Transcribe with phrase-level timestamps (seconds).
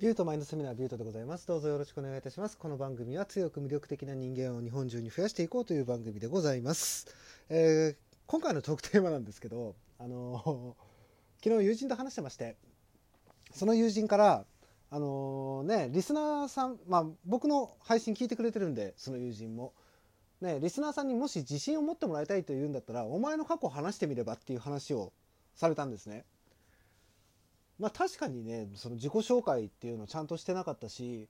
[0.00, 1.46] ビュートマインドセミナービュートでございます。
[1.46, 2.56] どうぞよろしくお願いいたします。
[2.56, 7.06] この番組は強く魅力的な人間を日本中に増やしていこうという番組でございます。
[7.50, 7.96] えー
[8.26, 12.56] 今回のトークテーマなんですけど、あのー昨日友人と話してまして、
[13.52, 14.46] その友人から、
[14.88, 19.74] あのーね、リスナーさん、まあ僕の配信聞いてくれてるんで、その友人も。
[20.40, 25.12] ね、リスナーさんにもし自信を持ってもらいたいというんだったら、お前の過去を話してみればっていう話を
[25.54, 26.24] されたんですね。
[27.80, 31.28] まあ確かにねその自己紹介っていうのをちゃんとしてなかったし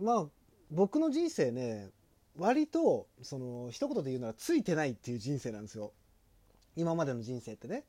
[0.00, 0.26] まあ
[0.70, 1.90] 僕の人生ね
[2.38, 5.92] 割とその一言で言うならついてないっていう人生なんですよ。
[6.76, 7.84] 今までの人生ってね。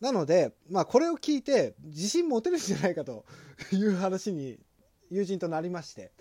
[0.00, 3.26] なのでまあこれを聞いて自信持てるんじゃないかと
[3.72, 4.58] いう話に
[5.10, 6.12] 友人となりまして。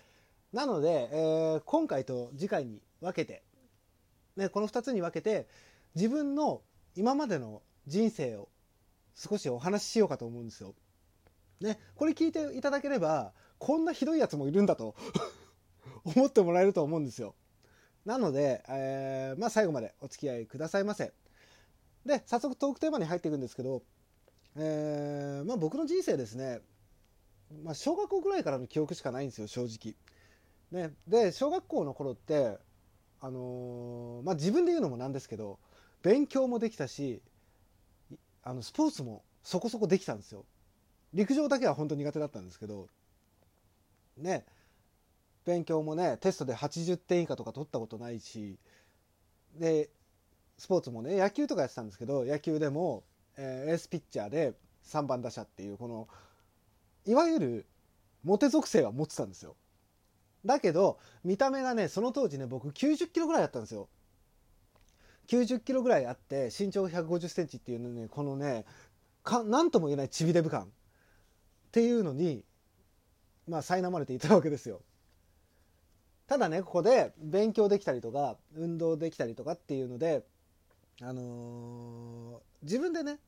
[0.52, 3.44] なので、えー今回と次回に分けて、
[4.36, 5.48] ね、この2つに分けて
[5.96, 6.62] 自分の
[6.96, 8.50] 今までの人生を
[9.16, 10.76] 少しお話ししようかと思うんですよ。
[11.62, 14.96] ね、これ聞いていただければこんなひどいやつもいるんだと
[16.06, 17.36] 思ってもらえると思うんですよ。
[18.06, 21.14] なので、えーまあ、最後までお付き合いくださいませ。
[22.06, 23.84] で早速トークテーマに入っていくんですけど、
[24.56, 26.62] えーまあ、僕の人生ですね、
[27.64, 29.96] まあ、小学校ぐらいからの記憶しかないんですよ正直。
[30.72, 32.58] ね、で小学校の頃って、
[33.20, 35.60] あのーまあ、自分で言うのもなんですけど
[36.02, 37.22] 勉強もできたし
[38.50, 40.44] あのスポーツもそこそこできたんですよ。
[41.14, 42.88] 陸上だけは本当苦手だったんですけど
[44.18, 44.44] ね。
[45.46, 48.58] 勉強もねテストで80点以下とか取ったことないし
[49.56, 49.90] で
[50.58, 53.04] スポーツもね野球とかやってたんですけど野球でも、
[53.38, 56.08] えーエースピッチャーで3番打者っていうこの
[57.06, 57.66] いわゆる
[58.24, 59.56] モテ属性は持ってたんですよ。
[60.44, 63.90] だけど見た目がねその当時ね僕90キロぐらいあったんですよ。
[65.30, 68.66] 90キロぐらいあって身長150センチっていうのねこのね
[69.24, 70.66] か何とも言えないちびデブ感っ
[71.72, 72.44] ていうのに
[73.48, 74.82] まあ苛まれていたわけですよ。
[76.26, 80.24] ただねここで勉強できたりとか運動できたりとかっていうので
[81.02, 83.20] あのー自分でね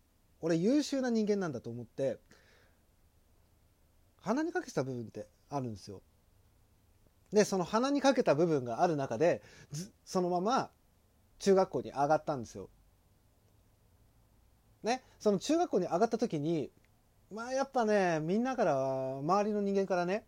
[0.41, 2.17] 俺優秀な人間なんだと思って
[4.21, 6.01] 鼻にかけた部分ってあるんですよ。
[7.31, 9.41] でその鼻にかけた部分がある中で
[9.71, 10.69] ずそのまま
[11.41, 12.69] 中学校に上がったんですよ。
[14.83, 16.71] ね、その中学校に上がった時に
[17.31, 20.25] まあやっぱねみんなから周りの人間からね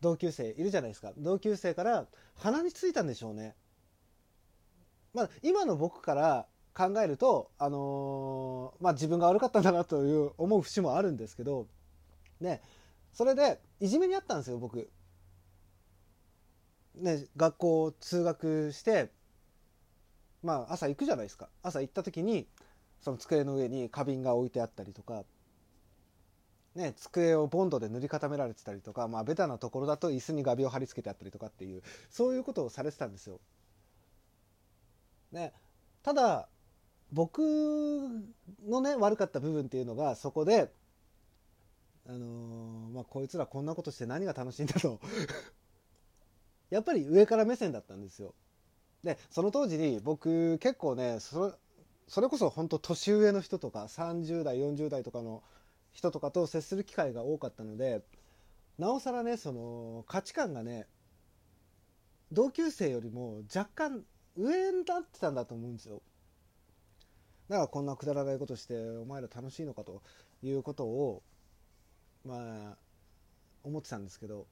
[0.00, 3.54] 同級生いるじゃないですか同級生から鼻についたんでしょうね。
[5.14, 11.68] まあ今の僕から考えるとあのーまあ自分が悪かったんだなという思う節もあるんですけど
[12.40, 12.60] ね？
[13.12, 14.90] それでいじめにあったんですよ僕。
[16.94, 19.10] ね、学校通学して
[20.42, 22.46] まあ朝行くじゃないですか朝行った時に
[23.00, 25.24] その机の上に花瓶が置いてあったりとか、
[26.74, 33.40] ね、机をボンドで塗り固められてたりとか、まあ、ベタなところだと椅子に画鋲を貼り付けてあったりとかっていうそういうことをされてたんですよ。
[35.32, 35.52] ね、
[36.02, 36.48] ただ
[37.12, 37.40] 僕
[38.68, 40.72] のね悪かった部分っていうのがそこで、
[42.06, 45.00] あのーまあ、こいつらこんなことして何が楽しいんだと
[46.70, 48.34] やっぱり上から目線だったんですよ。
[49.04, 51.52] でその当時に僕結構ねそれ
[52.08, 55.42] それこそ本当年上の人とか30代40代とかの
[55.92, 58.02] 人とかと接する機会が多かったので
[58.78, 60.86] なおさらねその価値観がね
[62.30, 64.02] 同級生よりも若干
[64.36, 66.00] 上になってたんだと思うんですよ。
[67.48, 70.00] だからこんなくだらないことしてお前ら楽しいのかと
[70.42, 71.22] いうことを
[72.24, 72.76] まあ
[73.64, 74.46] 思ってたんですけど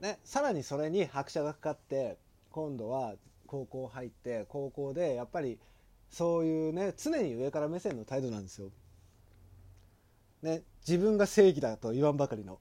[0.00, 2.18] ね、さらにそれに拍車がかかって
[2.56, 5.58] 今度は高校入って高校でやっぱり
[6.08, 8.70] そういうね常に上から目線の態度なんですよ。
[10.40, 12.58] ね、自分が正義だと言わんばかりの、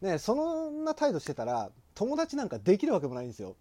[0.00, 3.56] ね、そんな態度してたら友達なんかできるわけもないんですよ。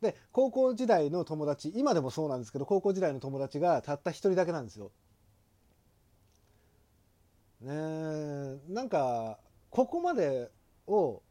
[0.00, 4.90] で高校時代の友達今でもそうなんですけど高校時代の友達がたった一人だけなんですよ。
[7.60, 7.70] ね
[8.68, 9.38] なんか
[9.70, 10.50] ここまで
[10.88, 11.22] を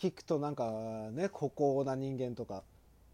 [0.00, 0.72] 聞くとなんか
[1.12, 2.64] ね孤高な人間とか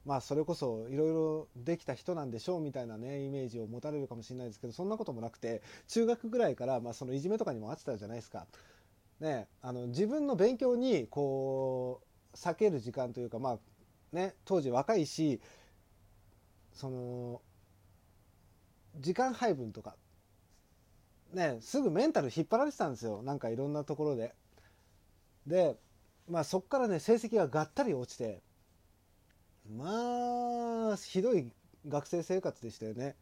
[0.07, 8.47] まあそれこそいろいろできた人なんでしょうみたいなねイメージを持たれるかもしれないですけどそんなこともなくて中学ぐらいからまあそのいじめとかにもあってたじゃないですか。
[9.19, 12.03] ね、あの自分の勉強にこ
[12.35, 13.59] う避ける時間というかまあ
[14.13, 15.41] ね当時若いし
[16.73, 17.41] その
[19.01, 19.97] 時間配分とか
[21.33, 24.35] ねすぐメンタル引っ張られてたんですよなんかいろんなところで。
[25.47, 25.77] で
[26.29, 28.43] まあそこからね成績ががったり落ちて
[29.77, 31.51] まあひどい
[31.89, 33.17] 学生生活でしたよね。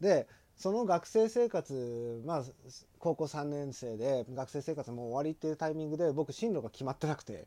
[0.00, 0.26] で
[0.56, 2.44] その学生生活まあ
[2.98, 7.46] 高校3年生で学生生活もう終わりっていうタイミングで僕進路が決まってなくて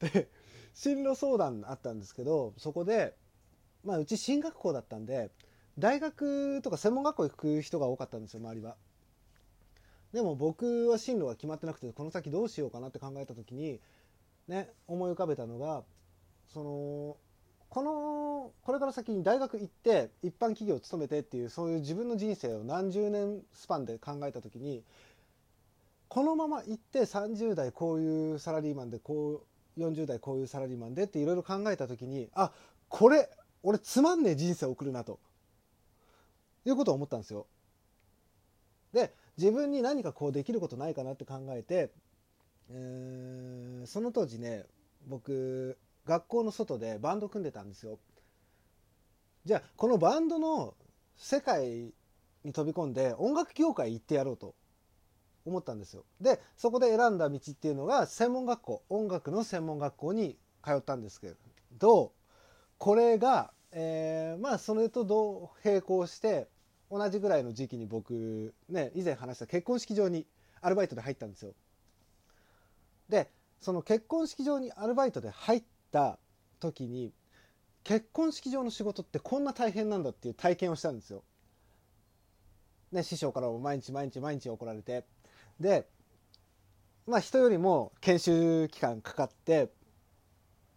[0.00, 0.28] で
[0.74, 3.16] 進路相談あったんですけどそこで
[3.84, 5.30] まあうち進学校だったんで
[5.78, 8.76] 大学とか専門学校行く人が多かったんですよ周りは。
[10.12, 13.80] でも僕は進路が決まってなくてこの先どうしようかなって考えた時に
[14.48, 15.82] ね思い浮かべたのが
[16.52, 17.16] その
[17.68, 24.82] このこれから先に大学行って一般企業を勤めてっていうそういう自分の人生を何十年スパンで考えた時に
[26.08, 29.44] このまま行って30代こういうサラリーマンでこ
[29.76, 32.50] う40代こういうサラリーマンでっていろいろ考えた時にあ
[32.88, 33.30] これ
[33.62, 35.20] 俺つまんねえ人生を送るなと
[36.64, 37.46] いうことを思ったんですよ。
[38.92, 41.90] で自分に何かこうできることないかなって考えて、
[42.68, 44.66] えー、その当時ね
[45.06, 47.98] 僕学校の外でバンド組んでたんですよ。
[49.46, 50.74] じゃあこのバンドの
[51.16, 51.94] 世界
[52.44, 54.54] に飛び込んで音楽業界行ってやろうと
[55.46, 56.04] 思ったんですよ。
[56.20, 61.32] でそこで選んだ道っていうのが専門学校音楽の専門学校に通ったんですけ
[61.78, 62.12] ど
[62.76, 66.48] これが、えー、まあそれと同並行して
[66.90, 70.26] 同じぐらいの時期に僕ね以前話した結婚式場に
[70.60, 71.54] アルバイトで入ったんですよ。
[73.08, 76.18] でその結婚式場にアルバイトで入った
[76.58, 77.12] 時に
[77.84, 81.22] 結婚式場の仕事ってこんな大変なんだっていう体験をしたんですよ。
[82.92, 85.04] ね、師匠からも毎日毎日毎日怒られて。
[85.58, 85.86] で
[87.06, 89.70] まあ人よりも研修期間かかって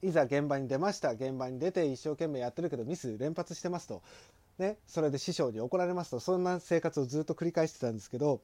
[0.01, 4.01] いざ現場に出ました現場に出て一生懸命やってるけどミス連発してますと、
[4.59, 8.41] ね、それで師匠に怒られますとそんな生活をずっと繰り返してたんですけど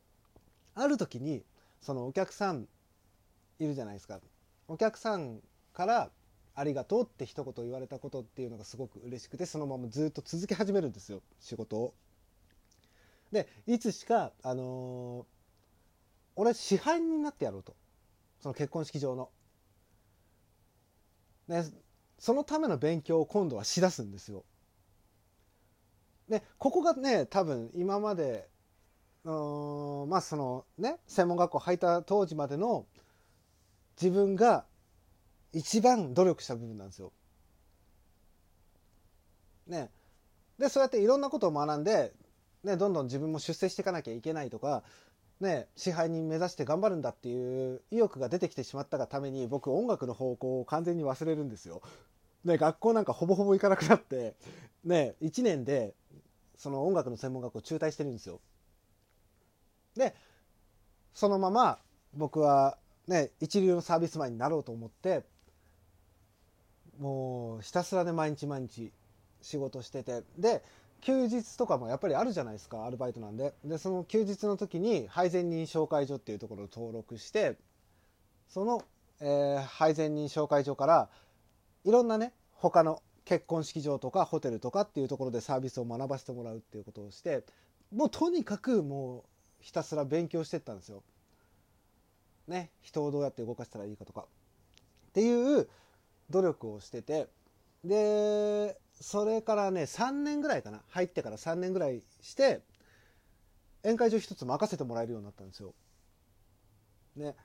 [0.73, 1.43] ある時に
[1.81, 2.67] そのお客さん
[3.59, 4.19] いるじゃないですか
[4.67, 5.39] お客さん
[5.73, 6.09] から
[6.55, 11.93] ありがとうって一言言われたことっていうのがすごく嬉しくてそのままずっと続け始めるんですよ仕事を。
[13.31, 15.25] でいつしか、あのー、
[16.35, 17.75] 俺支配人になってやろうと
[18.41, 19.29] その結婚式場の。
[21.47, 21.63] ね、
[22.19, 24.43] そのための勉強を今度はしだすんですよ。
[26.29, 28.47] でここがね多分今まで
[29.23, 32.85] うんまあそのね専門学校入った当時までの
[34.01, 34.65] 自分が
[35.51, 37.11] 一番努力した部分なんですよ。
[39.67, 39.89] ね。
[40.57, 42.13] でそうやっていろんなことを学んで、
[42.63, 44.83] ね、どんどん自分も出世していかなきゃいけないとか、
[45.39, 51.81] ね、支配人目指して頑張るんだっていう意欲が出てきてしまったがために僕音楽の方向を完全に忘れるんですよ。
[52.43, 54.35] ね、学校なんかほぼほぼ行かなくなって、
[54.83, 55.93] ね、1年で
[56.59, 58.39] その音楽の専門学校中退してるんですよ。
[59.95, 60.13] で
[61.13, 61.79] そのまま
[62.13, 62.77] 僕は
[63.07, 65.23] ね、一流のサービスマンになろうと思って
[66.99, 68.91] もうひたすらで毎日毎日
[69.41, 70.63] 仕事しててで
[71.01, 77.57] 休日とかもやっぱりあるじゃないですかアルバイトなんででその休日の時に配膳人紹介所っていうところを登録して
[78.49, 78.83] その、
[79.21, 81.09] えー、配膳人紹介所から
[81.85, 87.43] いろんなね他の結婚式場とかホテルとかっていうところでサービスを学ばせてもらうっていうことをして
[87.95, 89.23] もうとにかくもう
[89.59, 91.03] ひたすら勉強してったんですよ。
[92.47, 94.21] ね、人をどうやって動かしたらいいかとか
[95.09, 95.69] っていう
[96.31, 97.27] 努力をしてて
[97.83, 102.61] でそれからね3年ぐらいかな入ってから3年ぐらいして
[103.83, 105.75] 宴会場一つ任せてもらえるようになったんですよ。
[107.15, 107.35] ね、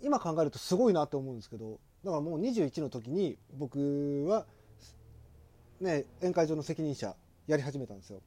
[0.00, 4.46] 今考えるとすごいなって思うんですけどだからもう21の時に僕は、
[5.80, 8.20] ね、宴会場の責任者やり始めたんですよ。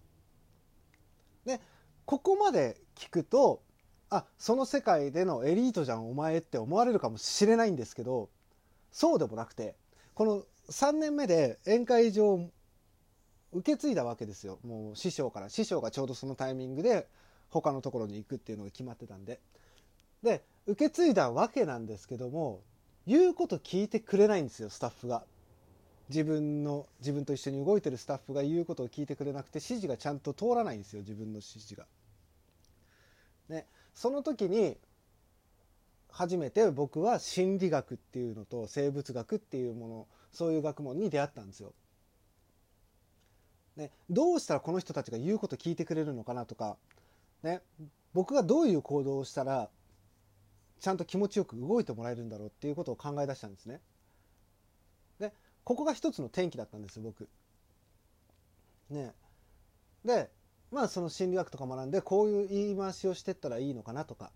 [1.45, 1.59] で
[2.05, 3.61] ここまで聞くと
[4.09, 8.29] あその世界でのエリートじゃんお前って思われるかもしれないんですけど
[8.91, 9.75] そうでもなくて
[10.13, 12.49] この3年目で宴会場を
[13.51, 14.59] 受け継いだわけですよ。
[14.65, 17.07] もう師匠から師匠がちょうどそのタイミングで
[17.49, 19.39] 他のところに行くっていうのが決まってたんで。
[20.23, 22.61] で受け継いだわけなんですけども
[23.05, 25.23] 言うこと聞いてくれないんですよスタッフが。
[26.09, 31.85] 自分の自分と一緒に動いてるスタッフが言うことを聞いてくれなくて指示がちゃんと通らないんですよ自分の指示が。
[33.49, 34.77] ね、その時に
[36.09, 41.73] 初めて僕は心理学っていうのと生物学っていうものそういう学問に出会ったんですよ。
[43.75, 46.77] ね、どうしたらこの人たちが言うこと聞いてくれるのかなとか、
[47.41, 47.61] ね、
[48.13, 49.69] 僕がどういう行動をしたら
[50.79, 53.79] ちゃんと気持ちよく動いてもらえるんだろうっていうことを考え出したんですね。
[55.63, 57.27] ここが一つの転機だったんですよ僕。
[58.89, 59.13] ね、
[60.05, 60.29] で
[60.71, 64.31] まあその心理学とか学んでこういう言い回しをしてったらいいのかなとか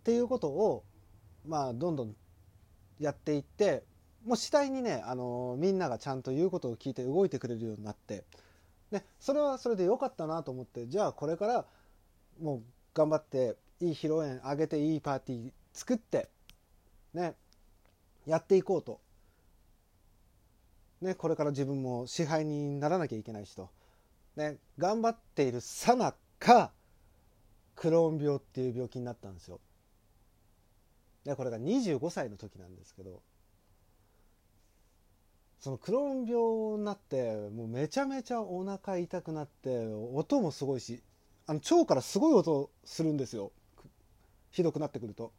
[0.00, 0.84] っていうことを
[1.46, 2.14] まあどんどん
[3.00, 3.82] やっていって
[4.24, 8.24] もう次第にねあのみんながちゃんと言うことを聞いて動いてくれるようになって
[8.90, 11.64] でそれはそれで良かったなと思ってじゃあこれから
[12.40, 12.62] もう
[12.94, 16.28] 頑張っていい披露宴あげていいパーティー作って
[17.14, 17.34] ね。
[18.26, 19.00] やっていこうと、
[21.00, 23.70] ね、これから自分も支配にならなきゃいけないしと、
[24.36, 26.72] ね、頑張っているさなか
[27.74, 29.60] クローン病っていう病気になったんですよ。
[31.24, 33.20] でこれが25歳の時なんですけど
[35.58, 41.02] そのクローン病になってもうめちゃめちゃお腹痛くなって音もすごいし
[41.46, 43.50] あの腸からすごい音するんですよ
[44.50, 45.32] ひどくなってくると。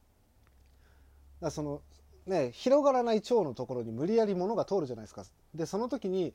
[1.40, 1.82] だその
[2.27, 5.24] ね広がらない腸のところに無理やり物が通るじゃないですか。
[5.55, 6.34] でその時に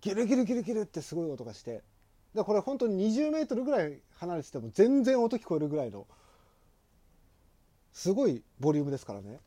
[0.00, 1.82] ギルギルギルギルってすごい音がして
[2.34, 6.06] でこれ本当に20メートルぐらい離れてても全然音聞こえるぐらいの
[7.92, 9.40] すごいボリュームですからね。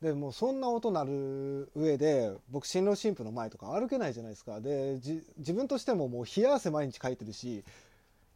[0.00, 4.98] でもうそんな音鳴る上で僕新郎新婦の前とか歩けないじゃないですかで
[5.38, 7.62] 自分としてももう冷や汗毎日かいてるし、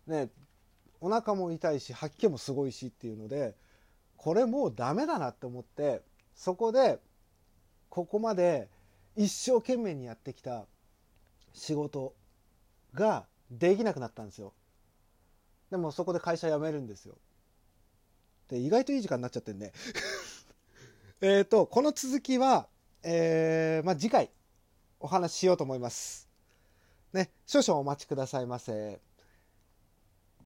[0.06, 0.28] ね、
[1.00, 3.56] お腹も痛いし吐き気もすごいしっていうので
[4.16, 6.02] これもうダメだなって思って
[6.34, 6.98] そこで
[7.88, 8.68] ここまで
[9.16, 10.66] 一生懸命にやってきた
[11.52, 12.14] 仕事
[12.92, 14.52] ができなくなったんですよ。
[15.70, 17.16] でもそこで会社辞めるんですよ。
[18.48, 19.72] で意外といい時間になっちゃってんね。
[21.20, 22.68] えっとこの続きは、
[23.02, 24.30] えーまあ、次回
[25.00, 26.28] お話ししようと思います。
[27.12, 29.00] ね少々お待ちくださいませ。